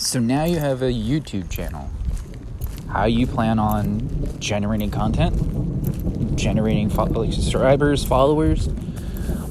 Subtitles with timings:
[0.00, 1.90] So now you have a YouTube channel.
[2.88, 8.70] How you plan on generating content, generating fo- subscribers, followers.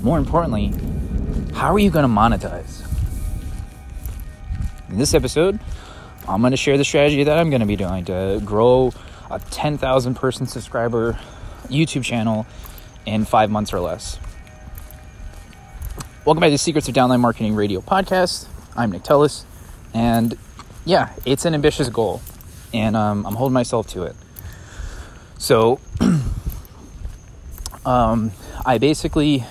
[0.01, 0.73] More importantly,
[1.54, 2.83] how are you going to monetize?
[4.89, 5.59] In this episode,
[6.27, 8.91] I'm going to share the strategy that I'm going to be doing to grow
[9.29, 11.13] a 10,000 person subscriber
[11.68, 12.47] YouTube channel
[13.05, 14.18] in five months or less.
[16.25, 18.47] Welcome back to the Secrets of Downline Marketing Radio podcast.
[18.75, 19.43] I'm Nick Tellis,
[19.93, 20.37] and
[20.85, 22.21] yeah, it's an ambitious goal,
[22.73, 24.16] and um, I'm holding myself to it.
[25.38, 25.80] So,
[27.85, 28.31] um,
[28.66, 29.45] I basically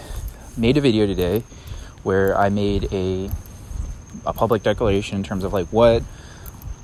[0.56, 1.44] made a video today
[2.02, 3.30] where I made a
[4.26, 6.02] a public declaration in terms of like what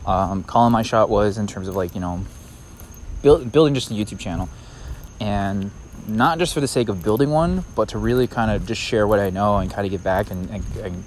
[0.06, 2.24] um, calling my shot was in terms of like you know
[3.23, 4.48] build, building just a YouTube channel,
[5.20, 5.70] and
[6.06, 9.06] not just for the sake of building one, but to really kind of just share
[9.06, 11.04] what I know and kind of get back and, and, and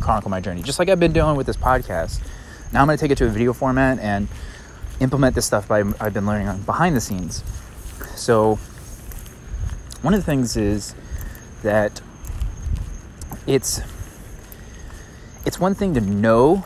[0.00, 2.20] chronicle my journey, just like I've been doing with this podcast.
[2.72, 4.28] Now I'm going to take it to a video format and
[5.00, 7.42] implement this stuff by, I've been learning on behind the scenes.
[8.16, 8.56] So,
[10.02, 10.94] one of the things is
[11.62, 12.00] that
[13.46, 13.80] it's
[15.46, 16.64] it's one thing to know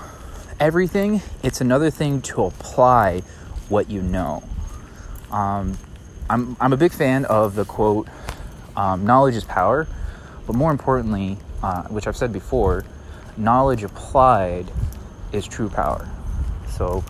[0.60, 3.20] everything; it's another thing to apply
[3.68, 4.42] what you know.
[5.30, 5.78] Um,
[6.30, 8.08] I'm I'm a big fan of the quote,
[8.76, 9.86] um, "Knowledge is power,"
[10.46, 12.84] but more importantly, uh, which I've said before,
[13.38, 14.70] knowledge applied
[15.32, 16.08] is true power.
[16.70, 17.04] So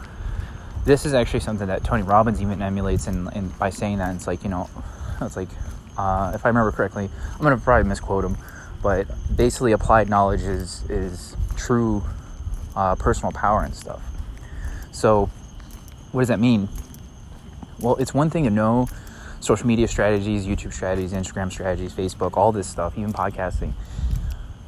[0.85, 4.43] this is actually something that Tony Robbins even emulates, and by saying that, it's like
[4.43, 4.69] you know,
[5.21, 5.49] it's like
[5.97, 8.37] uh, if I remember correctly, I'm gonna probably misquote him,
[8.83, 12.03] but basically, applied knowledge is is true
[12.77, 14.03] uh, personal power and stuff.
[14.93, 15.31] So,
[16.13, 16.69] what does that mean?
[17.81, 18.89] Well, it's one thing to know
[19.41, 23.73] social media strategies, YouTube strategies, Instagram strategies, Facebook, all this stuff, even podcasting.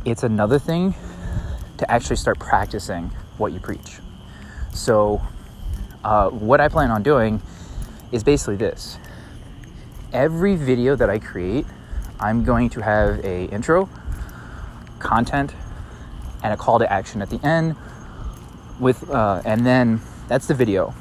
[0.04, 0.94] It's another thing
[1.80, 3.98] to actually start practicing what you preach.
[4.72, 5.20] So,
[6.04, 7.42] uh, what I plan on doing
[8.12, 8.98] is basically this.
[10.12, 11.64] Every video that I create,
[12.20, 13.88] I'm going to have a intro,
[14.98, 15.54] content,
[16.42, 17.76] and a call to action at the end.
[18.78, 20.94] With uh, and then that's the video.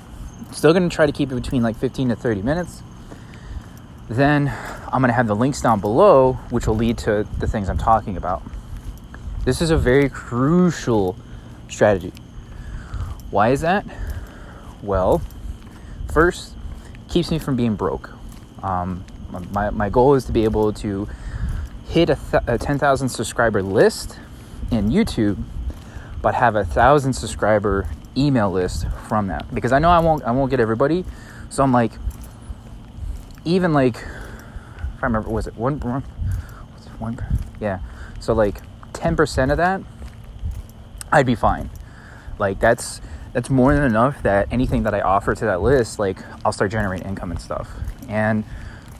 [0.51, 2.83] Still going to try to keep it between like 15 to 30 minutes.
[4.09, 4.47] Then
[4.91, 7.77] I'm going to have the links down below, which will lead to the things I'm
[7.77, 8.41] talking about.
[9.49, 11.17] This is a very crucial
[11.69, 12.13] strategy.
[13.31, 13.83] Why is that?
[14.83, 15.23] Well,
[16.13, 16.53] first,
[17.07, 18.11] keeps me from being broke.
[18.61, 19.03] Um,
[19.51, 21.09] my, my goal is to be able to
[21.87, 24.19] hit a, th- a 10,000 subscriber list
[24.69, 25.41] in YouTube,
[26.21, 30.29] but have a thousand subscriber email list from that because I know I won't I
[30.29, 31.05] won't get everybody.
[31.49, 31.93] So I'm like,
[33.45, 35.79] even like, if I remember, was it one?
[35.79, 37.17] What's one?
[37.59, 37.79] Yeah.
[38.19, 38.61] So like,
[38.99, 39.81] ten percent of that,
[41.11, 41.69] I'd be fine.
[42.37, 43.01] Like that's
[43.33, 46.71] that's more than enough that anything that I offer to that list, like I'll start
[46.71, 47.69] generating income and stuff.
[48.07, 48.43] And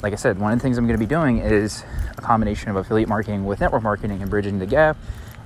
[0.01, 1.83] like I said, one of the things I'm going to be doing is
[2.17, 4.97] a combination of affiliate marketing with network marketing and bridging the gap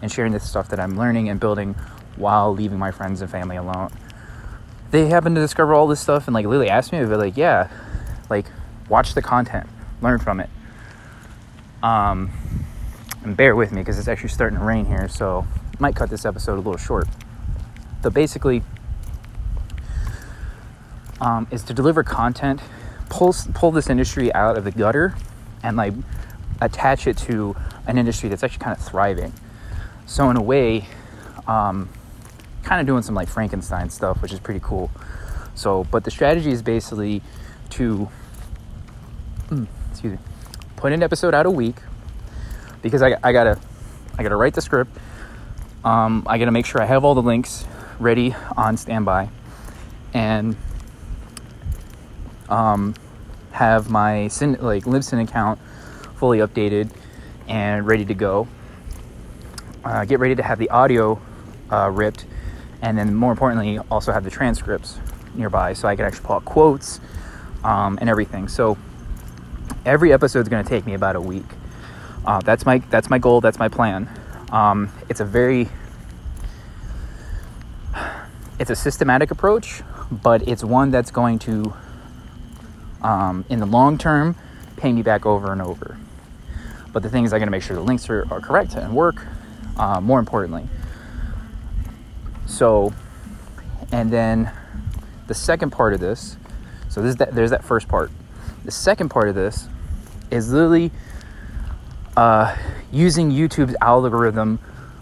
[0.01, 1.75] and sharing the stuff that I'm learning and building
[2.17, 3.89] while leaving my friends and family alone.
[4.91, 7.69] They happen to discover all this stuff and like literally ask me, but like, yeah,
[8.29, 8.45] like
[8.89, 9.67] watch the content,
[10.01, 10.49] learn from it.
[11.81, 12.31] Um,
[13.23, 15.47] and bear with me because it's actually starting to rain here, so
[15.79, 17.07] might cut this episode a little short.
[18.01, 18.63] But basically,
[21.21, 22.61] um, is to deliver content,
[23.09, 25.15] pull pull this industry out of the gutter,
[25.63, 25.93] and like
[26.61, 27.55] attach it to
[27.87, 29.33] an industry that's actually kind of thriving.
[30.05, 30.85] So in a way,
[31.47, 31.89] um,
[32.63, 34.91] kind of doing some like Frankenstein stuff, which is pretty cool.
[35.55, 37.21] So, but the strategy is basically
[37.71, 38.09] to,
[39.49, 40.19] mm, excuse me,
[40.75, 41.75] put an episode out a week
[42.83, 43.59] because I, I gotta,
[44.17, 44.95] I gotta write the script.
[45.83, 47.65] Um, I gotta make sure I have all the links
[47.99, 49.29] ready on standby,
[50.13, 50.55] and
[52.49, 52.93] um,
[53.51, 55.59] have my like Libsyn account
[56.17, 56.91] fully updated
[57.47, 58.47] and ready to go.
[59.83, 61.19] Uh, get ready to have the audio
[61.71, 62.25] uh, ripped,
[62.81, 64.99] and then more importantly, also have the transcripts
[65.35, 66.99] nearby so I can actually pull out quotes
[67.63, 68.47] um, and everything.
[68.47, 68.77] So
[69.85, 71.45] every episode is going to take me about a week.
[72.25, 73.41] Uh, that's my that's my goal.
[73.41, 74.09] That's my plan.
[74.51, 75.69] Um, it's a very
[78.59, 81.73] it's a systematic approach, but it's one that's going to,
[83.01, 84.35] um, in the long term,
[84.77, 85.97] pay me back over and over.
[86.91, 88.93] But the thing is, I got to make sure the links are, are correct and
[88.95, 89.25] work.
[89.75, 90.67] Uh, more importantly,
[92.45, 92.93] so,
[93.91, 94.51] and then
[95.25, 96.37] the second part of this,
[96.89, 98.11] so this that, there's that first part.
[98.65, 99.67] The second part of this
[100.29, 100.91] is literally
[102.17, 102.55] uh,
[102.91, 104.59] using YouTube's algorithm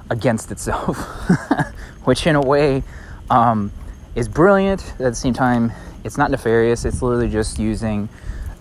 [0.10, 0.98] against itself,
[2.04, 2.84] which in a way
[3.30, 3.72] um,
[4.16, 4.82] is brilliant.
[4.94, 5.72] At the same time,
[6.04, 6.86] it's not nefarious.
[6.86, 8.10] It's literally just using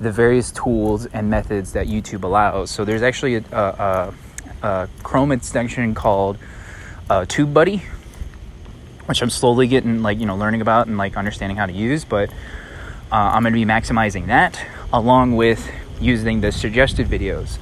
[0.01, 2.71] the various tools and methods that YouTube allows.
[2.71, 4.15] So there's actually a, a,
[4.63, 6.39] a Chrome extension called
[7.11, 7.83] uh, TubeBuddy,
[9.07, 12.05] which I'm slowly getting like you know learning about and like understanding how to use.
[12.05, 12.31] But
[13.13, 15.71] uh, I'm going to be maximizing that along with
[16.01, 17.59] using the suggested videos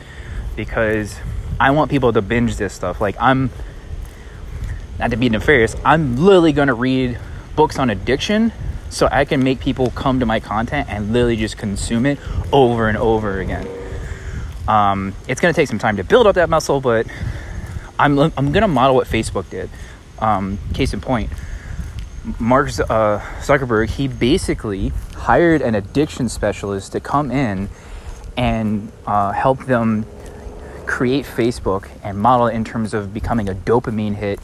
[0.59, 1.17] because
[1.61, 3.01] I want people to binge this stuff.
[3.01, 3.51] Like I'm
[4.99, 7.17] not to be nefarious, I'm literally to read
[7.55, 8.53] books on addiction
[8.91, 12.19] so I can make people come to my content and literally just consume it
[12.53, 13.69] over and over again.
[14.67, 17.07] Um, it's to take some time to build up that muscle, but
[17.97, 19.71] I'm, I'm to model what Facebook did.
[20.19, 21.31] Um, case in point,
[22.41, 27.69] Mark uh, Zuckerberg, he basically hired an addiction specialist to come in
[28.37, 30.05] and uh, help them
[30.89, 34.41] create Facebook and model it in terms of becoming a dopamine hit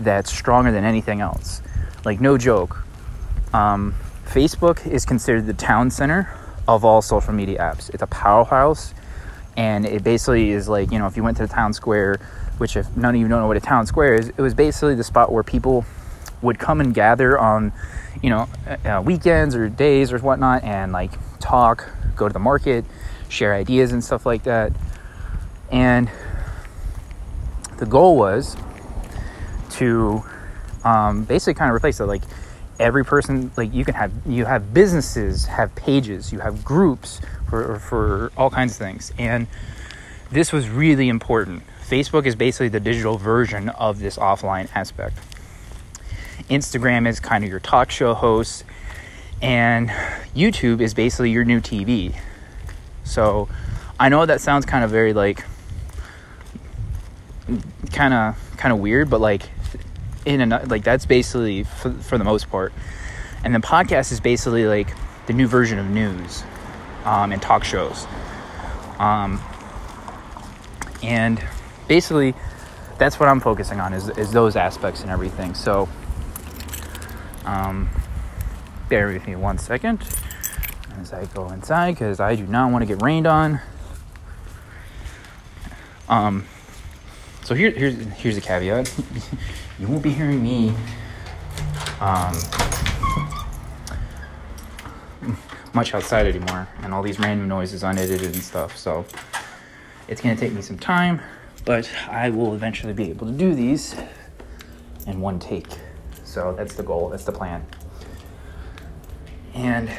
[0.00, 1.62] that's stronger than anything else.
[2.04, 2.84] Like, no joke.
[3.54, 3.94] Um,
[4.26, 6.28] Facebook is considered the town center
[6.66, 7.88] of all social media apps.
[7.94, 8.92] It's a powerhouse,
[9.56, 12.18] and it basically is like, you know, if you went to the town square,
[12.58, 14.96] which if none of you don't know what a town square is, it was basically
[14.96, 15.86] the spot where people
[16.42, 17.72] would come and gather on,
[18.20, 18.48] you know,
[18.84, 22.84] uh, weekends or days or whatnot, and like talk, go to the market,
[23.28, 24.72] share ideas and stuff like that.
[25.70, 26.10] And
[27.78, 28.56] the goal was
[29.70, 30.24] to
[30.84, 32.06] um, basically kind of replace it.
[32.06, 32.22] Like
[32.78, 37.78] every person, like you can have you have businesses have pages, you have groups for
[37.78, 39.46] for all kinds of things, and
[40.30, 41.62] this was really important.
[41.88, 45.16] Facebook is basically the digital version of this offline aspect.
[46.50, 48.64] Instagram is kind of your talk show host,
[49.40, 49.88] and
[50.34, 52.14] YouTube is basically your new TV.
[53.04, 53.48] So
[53.98, 55.44] I know that sounds kind of very like
[57.92, 59.42] kind of kind of weird, but like
[60.26, 62.72] in a like that's basically for, for the most part.
[63.44, 64.88] And then podcast is basically like
[65.26, 66.42] the new version of news
[67.04, 68.06] um, and talk shows.
[68.98, 69.40] Um,
[71.02, 71.42] and
[71.86, 72.34] basically,
[72.98, 75.54] that's what I'm focusing on is, is those aspects and everything.
[75.54, 75.88] So,
[77.44, 77.88] um,
[78.88, 80.02] bear with me one second
[81.00, 83.60] as I go inside because I do not want to get rained on.
[86.08, 86.44] Um,
[87.48, 88.94] so here, here's here's a caveat.
[89.78, 90.74] you won't be hearing me
[91.98, 92.36] um,
[95.72, 98.76] much outside anymore, and all these random noises unedited and stuff.
[98.76, 99.06] So
[100.08, 101.22] it's gonna take me some time,
[101.64, 103.96] but I will eventually be able to do these
[105.06, 105.68] in one take.
[106.24, 107.08] So that's the goal.
[107.08, 107.64] That's the plan.
[109.54, 109.90] And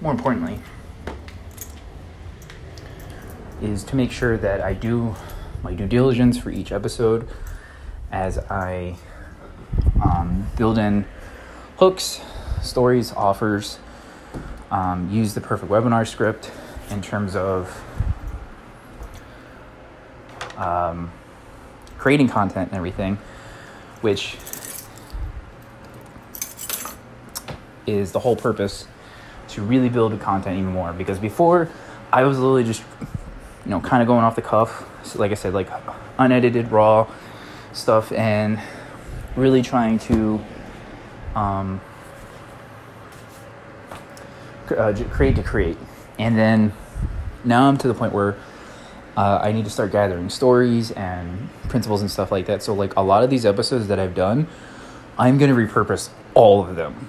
[0.00, 0.58] more importantly,
[3.62, 5.14] is to make sure that I do
[5.64, 7.26] my due diligence for each episode
[8.12, 8.96] as I
[10.02, 11.06] um, build in
[11.78, 12.20] hooks,
[12.62, 13.78] stories, offers,
[14.70, 16.52] um, use the perfect webinar script
[16.90, 17.82] in terms of
[20.58, 21.10] um,
[21.96, 23.16] creating content and everything,
[24.02, 24.36] which
[27.86, 28.86] is the whole purpose
[29.48, 30.92] to really build the content even more.
[30.92, 31.70] Because before,
[32.12, 32.82] I was literally just,
[33.64, 35.68] you know, kind of going off the cuff, so like I said, like
[36.18, 37.10] unedited, raw
[37.72, 38.60] stuff, and
[39.36, 40.40] really trying to
[41.34, 41.80] um,
[44.70, 45.78] uh, create to create.
[46.18, 46.72] And then
[47.44, 48.36] now I'm to the point where
[49.16, 52.62] uh, I need to start gathering stories and principles and stuff like that.
[52.62, 54.46] So, like a lot of these episodes that I've done,
[55.18, 57.08] I'm going to repurpose all of them.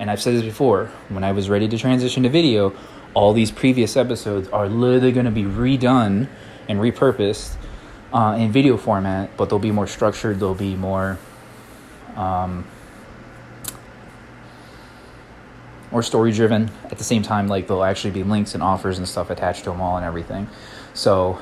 [0.00, 2.72] And I've said this before when I was ready to transition to video,
[3.12, 6.26] all these previous episodes are literally going to be redone
[6.70, 7.54] and repurposed
[8.10, 10.40] uh, in video format, but they'll be more structured.
[10.40, 11.18] They'll be more
[12.16, 12.66] um,
[15.90, 16.70] more story driven.
[16.84, 19.70] At the same time, like there'll actually be links and offers and stuff attached to
[19.70, 20.48] them all and everything.
[20.94, 21.38] So,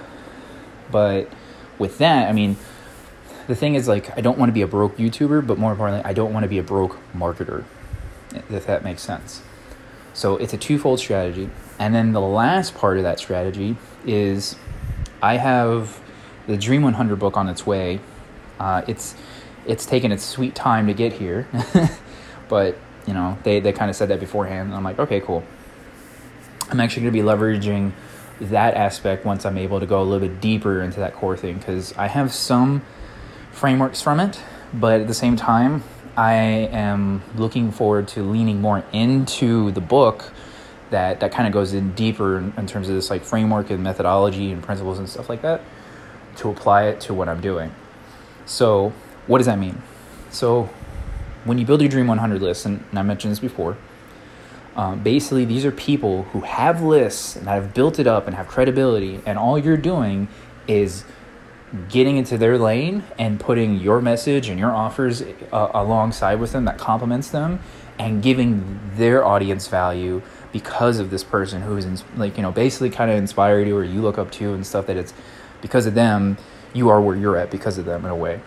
[0.91, 1.31] but
[1.79, 2.57] with that, I mean,
[3.47, 6.05] the thing is like I don't want to be a broke YouTuber, but more importantly,
[6.05, 7.63] I don't want to be a broke marketer.
[8.33, 9.43] If that makes sense.
[10.15, 11.49] So it's a twofold strategy.
[11.79, 14.57] And then the last part of that strategy is
[15.23, 16.01] I have
[16.47, 18.01] the Dream 100 book on its way.
[18.59, 19.15] Uh, it's
[19.67, 21.47] it's taken its sweet time to get here,
[22.49, 24.69] but you know they they kind of said that beforehand.
[24.69, 25.45] And I'm like, okay, cool.
[26.71, 27.93] I'm actually going to be leveraging
[28.41, 31.59] that aspect once I'm able to go a little bit deeper into that core thing
[31.59, 32.83] because I have some
[33.53, 34.41] frameworks from it,
[34.73, 35.83] but at the same time,
[36.19, 40.33] I am looking forward to leaning more into the book
[40.91, 43.85] that that kind of goes in deeper in, in, terms of this like framework and
[43.85, 45.61] methodology and principles and stuff like that
[46.39, 47.73] to apply it to what I'm doing.
[48.47, 48.93] So,
[49.29, 49.81] what does that mean?
[50.31, 50.69] So,
[51.45, 53.77] when you build your Dream 100 list, and, and I mentioned this before,
[54.75, 58.49] um, basically these are people who have lists and have built it up and have
[58.49, 60.27] credibility, and all you're doing
[60.67, 61.05] is
[61.89, 66.65] getting into their lane and putting your message and your offers uh, alongside with them
[66.65, 67.61] that complements them
[67.99, 70.23] and giving their audience value
[70.53, 73.77] because of this person who is in, like you know basically kind of inspired you
[73.77, 75.13] or you look up to and stuff that it's
[75.61, 76.39] because of them
[76.73, 78.41] you are where you're at because of them in a way.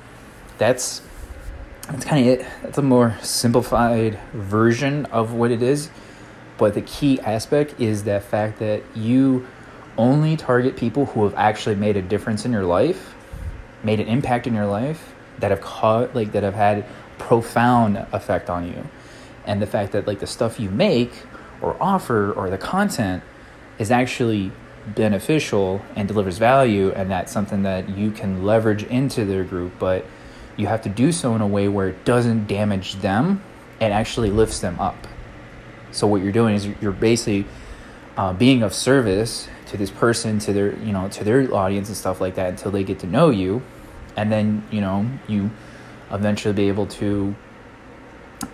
[0.58, 1.02] That's
[1.88, 2.46] that's kind of it.
[2.64, 5.90] That's a more simplified version of what it is
[6.62, 9.48] but the key aspect is that fact that you
[9.98, 13.11] only target people who have actually made a difference in your life,
[13.84, 16.86] made an impact in your life, that have caught like that have had
[17.18, 18.88] profound effect on you.
[19.46, 21.12] And the fact that like the stuff you make
[21.62, 23.24] or offer or the content
[23.78, 24.52] is actually
[24.96, 30.06] beneficial and delivers value and that's something that you can leverage into their group, but
[30.58, 33.44] you have to do so in a way where it doesn't damage them
[33.80, 35.08] and actually lifts them up.
[35.92, 37.46] So what you're doing is you're basically
[38.16, 41.98] uh, being of service to this person, to their you know to their audience and
[41.98, 43.62] stuff like that until they get to know you,
[44.18, 45.50] and then you know you
[46.12, 47.34] eventually be able to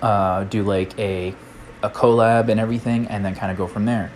[0.02, 1.34] uh, do like a
[1.82, 4.12] a collab and everything, and then kind of go from there.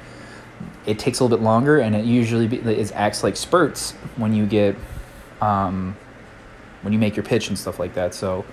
[0.85, 4.35] It takes a little bit longer, and it usually be, it acts like spurts when
[4.35, 4.75] you get
[5.41, 5.95] um,
[6.83, 8.13] when you make your pitch and stuff like that.
[8.13, 8.45] So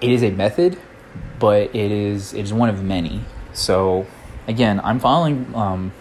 [0.00, 0.78] it is a method,
[1.38, 3.20] but it is it is one of many.
[3.52, 4.04] So
[4.48, 5.92] again, I'm following um,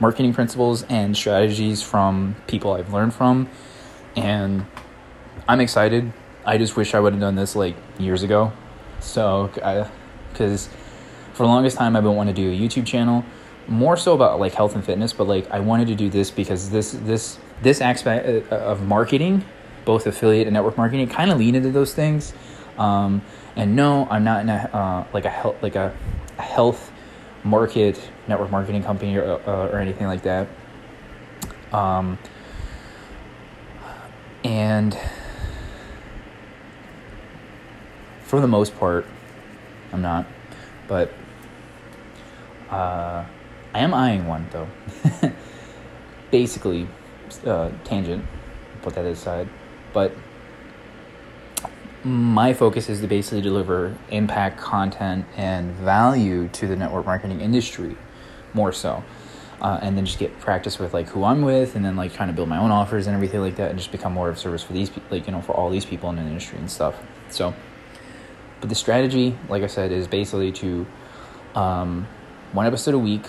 [0.00, 3.48] marketing principles and strategies from people I've learned from.
[4.16, 4.66] And
[5.48, 6.12] I'm excited.
[6.44, 8.52] I just wish I would have done this like years ago.
[9.00, 9.50] So,
[10.32, 10.68] because
[11.32, 13.24] for the longest time, I've been wanting to do a YouTube channel,
[13.68, 15.12] more so about like health and fitness.
[15.12, 19.44] But like, I wanted to do this because this this this aspect uh, of marketing,
[19.84, 22.32] both affiliate and network marketing, kind of lean into those things.
[22.76, 23.22] Um,
[23.56, 25.94] and no, I'm not in a uh, like a health like a,
[26.38, 26.92] a health
[27.44, 30.48] market network marketing company or, uh, or anything like that.
[31.72, 32.18] Um,
[34.44, 34.98] and
[38.22, 39.06] for the most part,
[39.92, 40.26] I'm not,
[40.86, 41.12] but
[42.70, 43.24] uh,
[43.74, 44.68] I am eyeing one though.
[46.30, 46.86] Basically,
[47.46, 48.24] uh, tangent,
[48.82, 49.48] put that aside,
[49.92, 50.12] but
[52.08, 57.96] my focus is to basically deliver impact content and value to the network marketing industry
[58.54, 59.02] more so
[59.60, 62.28] uh, and then just get practice with like who i'm with and then like trying
[62.28, 64.62] to build my own offers and everything like that and just become more of service
[64.62, 66.94] for these like you know for all these people in the industry and stuff.
[67.30, 67.54] So
[68.60, 70.86] but the strategy like i said is basically to
[71.54, 72.06] um,
[72.52, 73.26] one episode a week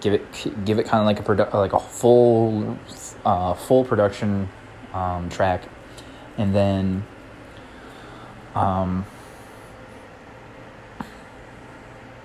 [0.00, 2.78] give it give it kind of like a produ- like a full
[3.24, 4.48] uh, full production
[4.92, 5.64] um, track
[6.36, 7.04] and then
[8.54, 9.06] um,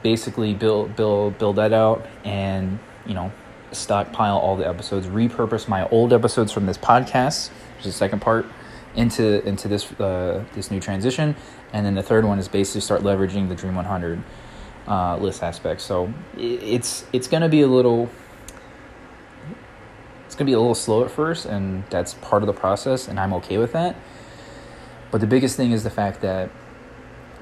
[0.02, 3.32] basically build build build that out and you know
[3.72, 8.20] stockpile all the episodes repurpose my old episodes from this podcast which is the second
[8.20, 8.46] part
[8.96, 11.36] into into this uh, this new transition.
[11.72, 14.22] And then the third one is basically start leveraging the dream 100
[14.88, 15.82] uh, list aspect.
[15.82, 18.10] So it's it's gonna be a little
[20.26, 23.20] it's gonna be a little slow at first and that's part of the process and
[23.20, 23.96] i'm okay with that
[25.14, 26.50] but the biggest thing is the fact that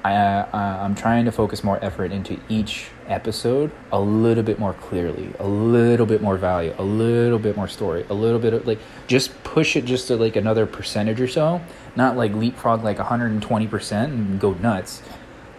[0.04, 4.74] I, uh, I'm trying to focus more effort into each episode a little bit more
[4.74, 8.66] clearly, a little bit more value, a little bit more story, a little bit of
[8.66, 11.62] like just push it just to like another percentage or so,
[11.96, 15.00] not like leapfrog like 120% and go nuts,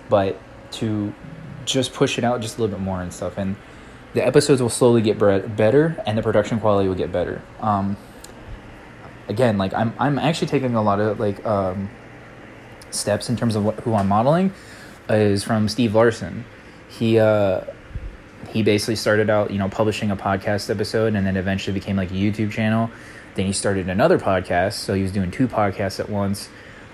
[0.08, 0.38] but
[0.74, 1.12] to
[1.66, 3.40] just push it out just a little bit more and stuff.
[3.40, 3.56] And
[4.14, 7.42] the episodes will slowly get better and the production quality will get better.
[7.60, 7.98] Um,
[9.28, 11.90] again, like I'm, I'm actually taking a lot of like, um,
[12.94, 14.54] steps in terms of what, who I'm modeling
[15.10, 16.46] is from Steve Larsen.
[16.90, 17.62] He uh,
[18.50, 22.12] he basically started out, you know, publishing a podcast episode, and then eventually became like
[22.12, 22.90] a YouTube channel.
[23.36, 26.50] Then he started another podcast, so he was doing two podcasts at once.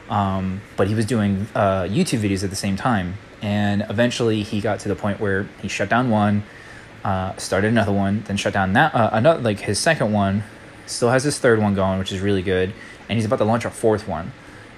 [0.09, 4.61] Um, but he was doing uh, YouTube videos at the same time, and eventually he
[4.61, 6.43] got to the point where he shut down one,
[7.03, 10.43] uh, started another one, then shut down that uh, another like his second one.
[10.87, 12.73] Still has his third one going, which is really good,
[13.07, 14.31] and he's about to launch a fourth one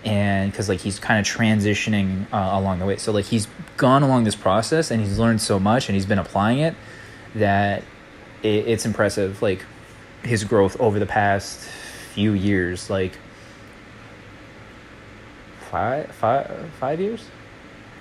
[0.04, 2.98] and because like he's kind of transitioning uh, along the way.
[2.98, 6.20] So like he's gone along this process and he's learned so much and he's been
[6.20, 6.76] applying it
[7.36, 7.84] that
[8.44, 9.64] it, it's impressive like
[10.24, 11.60] his growth over the past
[12.14, 12.90] few years.
[12.90, 13.14] Like
[15.72, 17.26] five five five years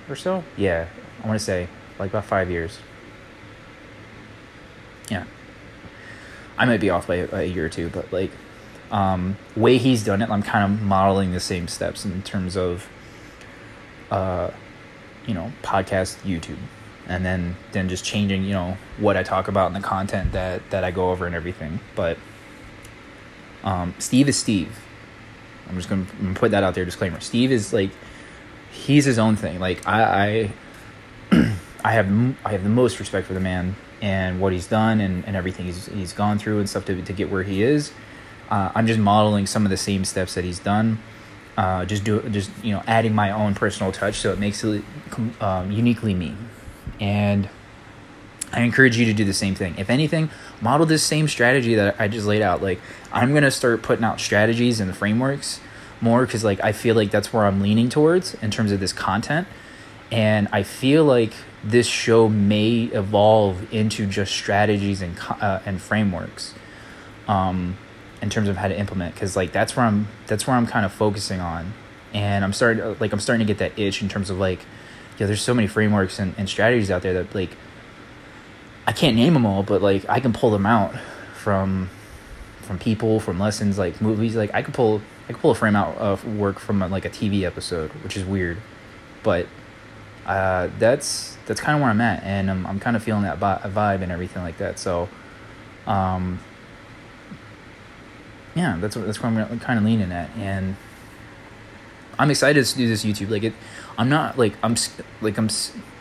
[0.08, 0.42] or so?
[0.56, 0.88] Yeah
[1.22, 2.78] i want to say like about five years.
[5.10, 5.24] Yeah.
[6.56, 8.30] I might be off by a year or two but like
[8.90, 12.88] um, way he's done it, I'm kind of modeling the same steps in terms of
[14.10, 14.50] uh,
[15.26, 16.58] you know, podcast, YouTube,
[17.06, 20.68] and then then just changing, you know, what I talk about and the content that
[20.70, 21.80] that I go over and everything.
[21.94, 22.18] But
[23.62, 24.76] um, Steve is Steve.
[25.68, 26.84] I'm just gonna, put that out there.
[26.84, 27.90] Disclaimer: Steve is like
[28.72, 29.60] he's his own thing.
[29.60, 30.50] Like I
[31.30, 31.52] I,
[31.84, 35.24] I have I have the most respect for the man and what he's done and,
[35.26, 37.92] and everything he's he's gone through and stuff to to get where he is.
[38.50, 40.98] Uh, I'm just modeling some of the same steps that he's done.
[41.56, 44.82] Uh, just do just you know adding my own personal touch so it makes it
[45.40, 46.34] um, uniquely me.
[47.00, 47.48] And
[48.52, 49.74] i encourage you to do the same thing.
[49.78, 50.30] If anything
[50.60, 52.62] model this same strategy that i just laid out.
[52.62, 52.80] Like
[53.12, 55.60] i'm to start putting out strategies and frameworks
[56.00, 58.92] more because like i feel like that's where i'm leaning towards in terms of this
[58.92, 59.46] content.
[60.10, 66.54] And i feel like this show may evolve into just strategies and uh, and frameworks.
[67.28, 67.76] Um
[68.22, 70.84] in terms of how to implement because like that's where i'm that's where i'm kind
[70.84, 71.72] of focusing on.
[72.12, 74.60] And i'm starting like i'm starting to get that itch in terms of like
[75.18, 77.50] yeah there's so many frameworks and, and strategies out there that like
[78.86, 80.94] i can't name them all but like i can pull them out
[81.34, 81.88] from
[82.62, 84.36] from people from lessons like movies.
[84.36, 87.04] Like i could pull i could pull a frame out of work from a, like
[87.04, 88.58] a tv episode which is weird.
[89.22, 89.46] But
[90.26, 93.40] uh, that's that's kind of where i'm at and i'm, I'm kind of feeling that
[93.40, 94.78] vibe and everything like that.
[94.78, 95.08] So
[95.86, 96.40] um
[98.54, 100.76] yeah, that's what, that's where I'm kind of leaning at, and
[102.18, 103.30] I'm excited to do this YouTube.
[103.30, 103.54] Like it,
[103.96, 104.76] I'm not like I'm
[105.20, 105.48] like I'm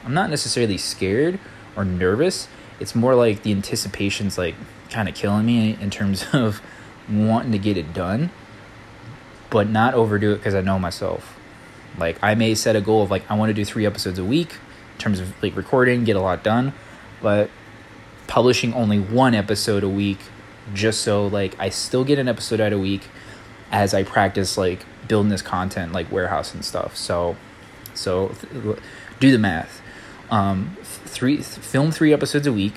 [0.05, 1.39] I'm not necessarily scared
[1.75, 2.47] or nervous.
[2.79, 4.55] It's more like the anticipation's like
[4.89, 6.61] kind of killing me in terms of
[7.09, 8.31] wanting to get it done,
[9.49, 11.37] but not overdo it because I know myself.
[11.97, 14.25] Like I may set a goal of like I want to do three episodes a
[14.25, 14.53] week
[14.93, 16.73] in terms of like recording, get a lot done,
[17.21, 17.49] but
[18.27, 20.19] publishing only one episode a week
[20.73, 23.07] just so like I still get an episode out a week
[23.71, 26.95] as I practice like building this content like warehouse and stuff.
[26.95, 27.35] So
[27.93, 28.77] so th-
[29.19, 29.81] do the math.
[30.31, 32.75] Um, three th- film three episodes a week,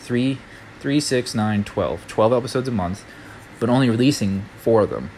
[0.00, 0.38] three
[0.80, 3.04] three six nine twelve twelve episodes a month,
[3.60, 5.10] but only releasing four of them.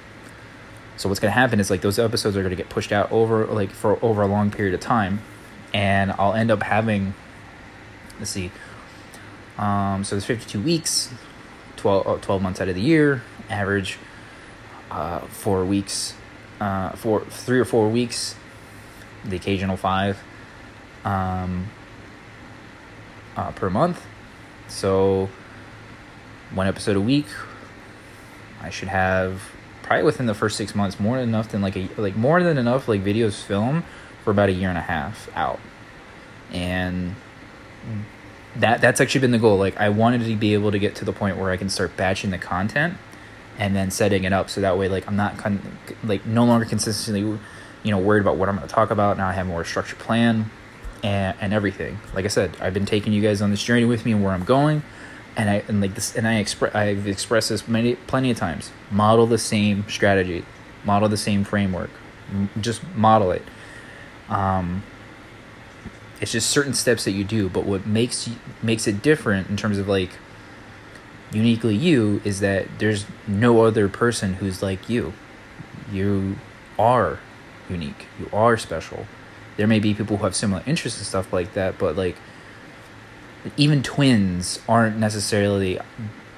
[0.97, 3.71] So what's gonna happen is like those episodes are gonna get pushed out over like
[3.71, 5.21] for over a long period of time,
[5.73, 7.15] and I'll end up having.
[8.19, 8.51] Let's see.
[9.57, 11.13] Um, so there's 52 weeks
[11.81, 13.99] 12, uh, 12 months out of the year, average
[14.91, 16.15] uh, four weeks,
[16.61, 18.35] uh, four, three or four weeks,
[19.25, 20.19] the occasional five
[21.05, 21.69] um,
[23.37, 24.05] uh, per month.
[24.69, 25.31] So,
[26.53, 27.27] one episode a week.
[28.61, 29.43] I should have
[29.83, 32.59] probably within the first six months more than enough than like a like more than
[32.59, 33.85] enough like videos film
[34.23, 35.59] for about a year and a half out,
[36.53, 37.17] and
[38.57, 39.57] that that's actually been the goal.
[39.57, 41.97] Like I wanted to be able to get to the point where I can start
[41.97, 42.95] batching the content
[43.59, 46.65] and then setting it up so that way like I'm not con- like no longer
[46.65, 47.39] consistently
[47.83, 49.17] you know worried about what I'm going to talk about.
[49.17, 50.51] Now I have more structured plan
[51.03, 51.99] and and everything.
[52.15, 54.33] Like I said, I've been taking you guys on this journey with me and where
[54.33, 54.83] I'm going.
[55.37, 58.71] And I and like this and I express I've expressed this many plenty of times.
[58.91, 60.45] Model the same strategy,
[60.85, 61.91] model the same framework,
[62.61, 63.43] just model it.
[64.29, 64.83] Um,
[66.21, 68.29] it's just certain steps that you do but what makes
[68.63, 70.11] makes it different in terms of like
[71.33, 75.13] uniquely you is that there's no other person who's like you.
[75.93, 76.37] You
[76.79, 77.19] are
[77.69, 78.07] unique.
[78.19, 79.07] You are special.
[79.57, 82.17] There may be people who have similar interests and stuff like that but like
[83.57, 85.79] even twins aren't necessarily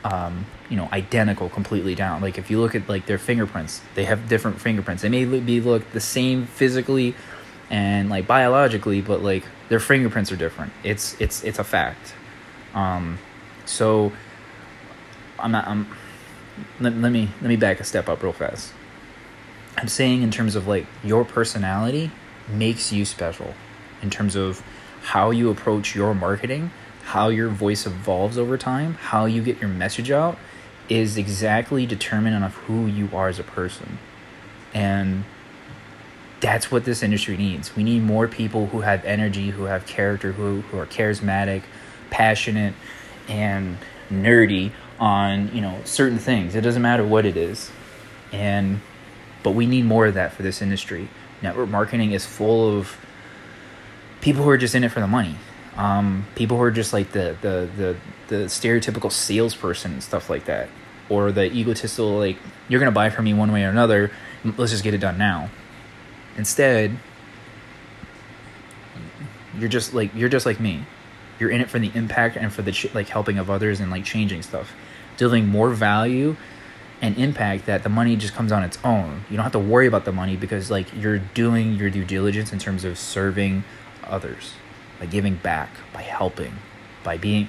[0.05, 2.21] um, you know identical completely down.
[2.21, 5.03] Like if you look at like their fingerprints they have different fingerprints.
[5.03, 7.15] They may be look the same physically
[7.73, 10.73] and like biologically but like their fingerprints are different.
[10.85, 12.15] It's it's it's a fact.
[12.75, 13.19] Um,
[13.65, 14.13] so
[15.39, 15.67] I'm not.
[15.67, 15.89] I'm.
[16.79, 18.73] Let, let me let me back a step up real fast.
[19.79, 22.11] I'm saying in terms of like your personality
[22.49, 23.55] makes you special,
[24.03, 24.63] in terms of
[25.01, 26.71] how you approach your marketing,
[27.05, 30.37] how your voice evolves over time, how you get your message out,
[30.91, 33.99] is exactly determinant of who you are as a person,
[34.75, 35.25] and
[36.43, 37.75] that's what this industry needs.
[37.77, 41.63] We need more people who have energy, who have character, who, who are charismatic,
[42.11, 42.75] passionate,
[43.29, 43.79] and
[44.11, 46.57] nerdy on, you know, certain things.
[46.57, 47.71] It doesn't matter what it is.
[48.33, 48.81] And
[49.45, 51.09] but we need more of that for this industry.
[51.43, 52.97] Network marketing is full of
[54.21, 55.37] people who are just in it for the money.
[55.77, 57.97] Um, people who are just like the, the the
[58.29, 60.69] the stereotypical salesperson and stuff like that,
[61.09, 62.37] or the egotistical like
[62.69, 64.11] you're gonna buy from me one way or another.
[64.45, 65.49] Let's just get it done now.
[66.37, 66.97] Instead,
[69.59, 70.85] you're just like you're just like me.
[71.39, 73.91] You're in it for the impact and for the ch- like helping of others and
[73.91, 74.73] like changing stuff,
[75.17, 76.37] delivering more value
[77.01, 79.25] and impact that the money just comes on its own.
[79.29, 82.53] You don't have to worry about the money because like you're doing your due diligence
[82.53, 83.65] in terms of serving
[84.05, 84.55] others,
[85.01, 86.55] by giving back, by helping,
[87.03, 87.49] by being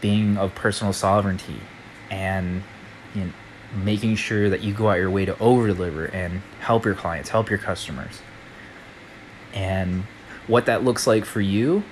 [0.00, 1.60] being of personal sovereignty
[2.10, 2.62] and
[3.14, 3.32] you know,
[3.74, 7.28] making sure that you go out your way to over deliver and help your clients,
[7.30, 8.20] help your customers.
[9.52, 10.04] And
[10.46, 11.82] what that looks like for you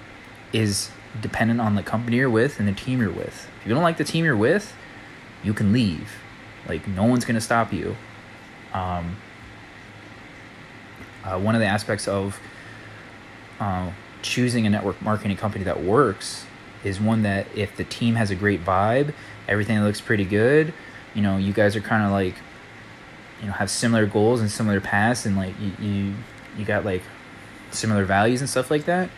[0.52, 3.48] is dependent on the company you're with and the team you're with.
[3.60, 4.74] If you don't like the team you're with,
[5.42, 6.12] you can leave.
[6.68, 7.96] Like no one's gonna stop you.
[8.72, 9.16] Um,
[11.24, 12.38] uh, one of the aspects of
[13.60, 13.90] uh,
[14.22, 16.46] choosing a network marketing company that works
[16.84, 19.12] is one that if the team has a great vibe,
[19.48, 20.72] everything looks pretty good.
[21.16, 22.36] You know, you guys are kind of like,
[23.40, 26.14] you know, have similar goals and similar paths, and like you, you
[26.58, 27.02] you got like
[27.70, 29.10] similar values and stuff like that.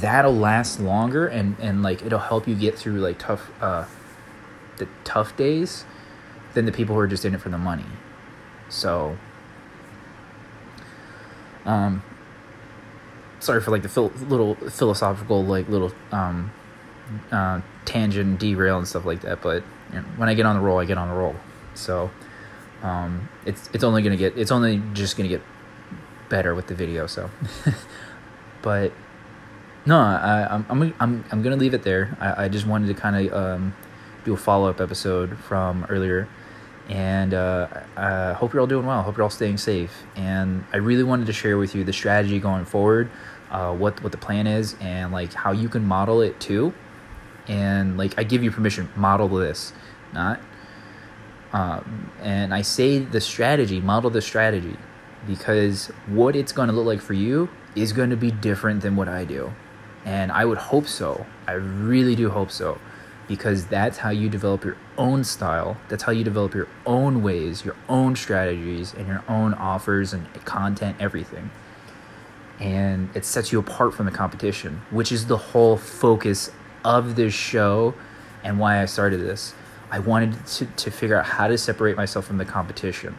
[0.00, 3.86] That'll last longer, and and like it'll help you get through like tough uh
[4.76, 5.84] the tough days
[6.54, 7.86] than the people who are just in it for the money.
[8.68, 9.16] So,
[11.64, 12.02] um,
[13.40, 16.52] sorry for like the phil- little philosophical like little um
[17.32, 19.40] uh, tangent, derail, and stuff like that.
[19.40, 19.62] But
[20.16, 21.34] when I get on the roll, I get on the roll.
[21.74, 22.10] So
[22.82, 25.42] um, it's it's only gonna get it's only just gonna get
[26.28, 27.06] better with the video.
[27.06, 27.30] So,
[28.62, 28.92] but
[29.86, 32.16] no, I, I'm I'm I'm I'm gonna leave it there.
[32.20, 33.74] I, I just wanted to kind of um,
[34.24, 36.28] do a follow up episode from earlier.
[36.88, 39.02] And uh, I hope you're all doing well.
[39.02, 40.04] Hope you're all staying safe.
[40.16, 43.10] And I really wanted to share with you the strategy going forward,
[43.50, 46.72] uh, what what the plan is, and like how you can model it too
[47.48, 49.72] and like I give you permission, model this,
[50.12, 50.40] not.
[51.52, 54.76] Um, and I say the strategy, model the strategy,
[55.26, 58.96] because what it's going to look like for you is going to be different than
[58.96, 59.52] what I do,
[60.04, 61.26] and I would hope so.
[61.46, 62.78] I really do hope so,
[63.26, 65.78] because that's how you develop your own style.
[65.88, 70.32] That's how you develop your own ways, your own strategies, and your own offers and
[70.44, 71.50] content, everything
[72.60, 76.50] and it sets you apart from the competition, which is the whole focus
[76.84, 77.94] of this show
[78.44, 79.54] and why I started this.
[79.90, 83.16] I wanted to, to figure out how to separate myself from the competition.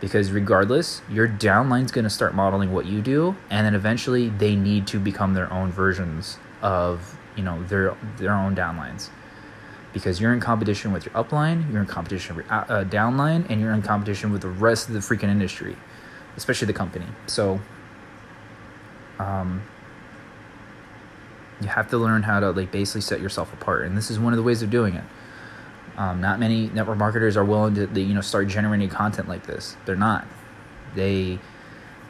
[0.00, 4.56] Because regardless, your downline's going to start modeling what you do, and then eventually they
[4.56, 9.10] need to become their own versions of you know their their own downlines.
[9.92, 13.60] Because you're in competition with your upline, you're in competition with your uh, downline, and
[13.60, 15.76] you're in competition with the rest of the freaking industry,
[16.36, 17.06] especially the company.
[17.26, 17.60] So,
[19.18, 19.62] um,
[21.60, 24.32] you have to learn how to like basically set yourself apart and this is one
[24.32, 25.04] of the ways of doing it.
[25.96, 29.76] Um, not many network marketers are willing to you know start generating content like this.
[29.84, 30.26] They're not.
[30.94, 31.38] They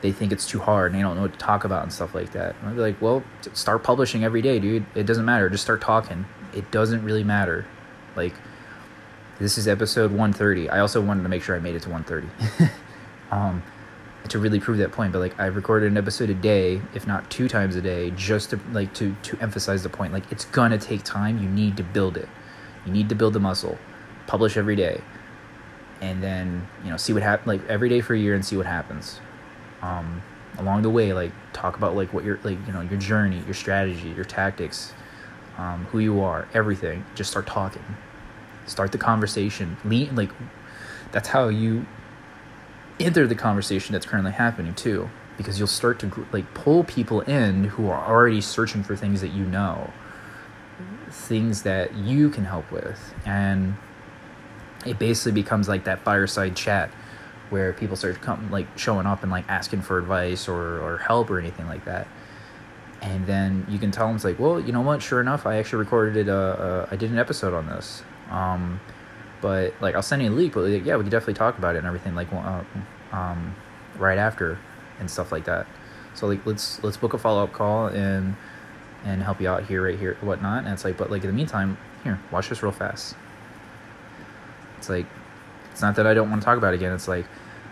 [0.02, 2.14] they think it's too hard and they don't know what to talk about and stuff
[2.14, 2.54] like that.
[2.64, 4.86] I'd be like well start publishing every day dude.
[4.94, 5.48] It doesn't matter.
[5.50, 6.26] Just start talking.
[6.54, 7.66] It doesn't really matter.
[8.16, 8.34] Like
[9.40, 12.70] this is episode 130 i also wanted to make sure i made it to 130
[13.30, 13.62] um,
[14.28, 17.28] to really prove that point but like i've recorded an episode a day if not
[17.30, 20.78] two times a day just to like to to emphasize the point like it's gonna
[20.78, 22.28] take time you need to build it.
[22.87, 23.78] You need to build the muscle
[24.26, 25.00] publish every day
[26.00, 28.56] and then you know see what happens like every day for a year and see
[28.56, 29.20] what happens.
[29.83, 30.22] Um
[30.59, 33.54] along the way like talk about like what your like you know your journey your
[33.54, 34.92] strategy your tactics
[35.61, 37.04] um, who you are everything.
[37.14, 37.85] Just start talking.
[38.66, 39.76] Start the conversation.
[39.85, 40.30] Lean like
[41.12, 41.87] that's how you
[43.00, 47.64] enter the conversation that's currently happening too because you'll start to like pull people in
[47.64, 49.90] who are already searching for things that you know
[51.10, 53.14] things that you can help with.
[53.24, 53.74] And
[54.86, 56.90] it basically becomes like that fireside chat
[57.50, 61.30] where people start come like showing up and like asking for advice or, or help
[61.30, 62.06] or anything like that.
[63.02, 65.02] And then you can tell them it's like well you know what?
[65.02, 66.28] Sure enough i actually recorded it.
[66.28, 68.02] Uh, I did an episode on this.
[68.30, 68.80] Um,
[69.40, 70.55] but like I'll send you a link.
[70.55, 72.62] But like, yeah, we could definitely talk about it and everything like uh,
[73.12, 73.55] um,
[73.98, 74.59] right after
[74.98, 75.66] and stuff like that.
[76.14, 78.37] So like let's let's book a follow up call and
[79.05, 80.64] and help you out here, right here, whatnot.
[80.64, 83.14] And it's like, but like in the meantime, here, watch this real fast.
[84.79, 85.07] It's like
[85.72, 86.92] it's not that I don't want to talk about it again.
[86.92, 87.26] It's like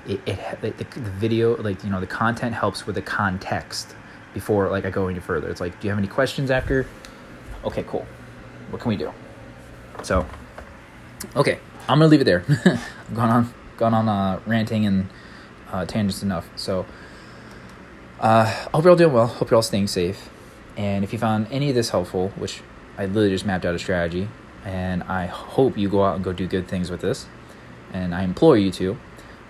[0.07, 3.95] it, it the, the video like you know the content helps with the context
[4.35, 5.49] before like I go any further.
[5.49, 6.87] It's like, do you have any questions after?
[7.65, 8.07] Okay, cool.
[8.71, 9.13] What can we do?
[10.03, 10.27] So
[11.37, 12.45] Okay, I'm gonna leave it there.
[12.49, 15.09] I've gone on, gone on uh, ranting and
[15.73, 16.49] uh, tangents enough.
[16.57, 16.87] So,
[18.21, 19.27] uh, I hope you're all doing well.
[19.27, 20.31] Hope you're all staying safe.
[20.77, 22.63] And if you found any of this helpful, which
[22.97, 24.29] I literally just mapped out a strategy,
[24.65, 27.27] and I hope you go out and go do good things with this,
[27.93, 28.99] and I implore you to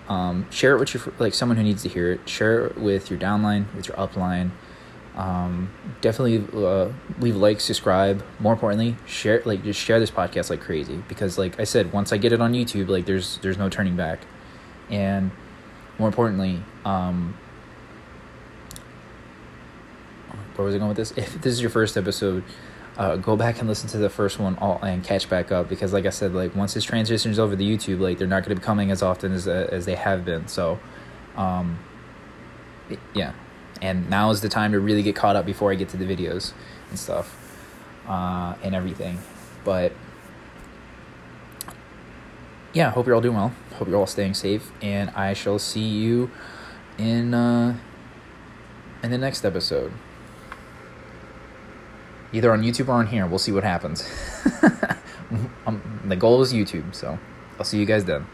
[0.07, 2.27] um, share it with your like someone who needs to hear it.
[2.27, 4.51] Share it with your downline, with your upline.
[5.19, 8.23] Um, definitely uh, leave like, subscribe.
[8.39, 12.13] More importantly, share like just share this podcast like crazy because like I said, once
[12.13, 14.21] I get it on YouTube, like there's there's no turning back.
[14.89, 15.31] And
[15.97, 17.37] more importantly, um,
[20.55, 21.11] where was I going with this?
[21.17, 22.45] If this is your first episode,
[22.97, 25.91] uh, go back and listen to the first one all and catch back up because
[25.91, 28.55] like I said, like once this transition is over to YouTube, like they're not going
[28.55, 30.47] to be coming as often as uh, as they have been.
[30.47, 30.79] So,
[31.35, 31.77] um,
[33.13, 33.33] yeah
[33.81, 36.05] and now is the time to really get caught up before I get to the
[36.05, 36.53] videos
[36.89, 37.35] and stuff
[38.07, 39.19] uh, and everything.
[39.63, 39.93] But
[42.73, 43.53] yeah, hope you're all doing well.
[43.75, 46.29] Hope you're all staying safe, and I shall see you
[46.97, 47.77] in uh,
[49.01, 49.91] in the next episode.
[52.31, 53.25] Either on YouTube or on here.
[53.25, 54.07] We'll see what happens.
[55.65, 57.17] um, the goal is YouTube, so
[57.57, 58.27] I'll see you guys then.